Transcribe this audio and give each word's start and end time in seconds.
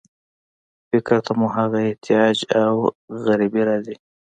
فکر 0.89 1.17
ته 1.25 1.31
مو 1.39 1.47
هغه 1.57 1.79
احتیاج 1.89 2.37
او 2.63 2.73
غریبي 3.25 3.61
راځي. 3.69 3.95